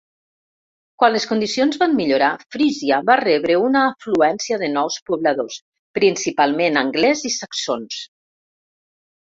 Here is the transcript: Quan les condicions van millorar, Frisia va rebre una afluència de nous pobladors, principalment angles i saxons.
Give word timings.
Quan 1.01 1.11
les 1.15 1.25
condicions 1.31 1.75
van 1.81 1.91
millorar, 1.99 2.29
Frisia 2.55 2.97
va 3.11 3.17
rebre 3.21 3.59
una 3.67 3.83
afluència 3.91 4.59
de 4.63 4.71
nous 4.79 4.97
pobladors, 5.11 5.61
principalment 6.01 6.83
angles 6.83 7.23
i 7.31 7.35
saxons. 7.37 8.03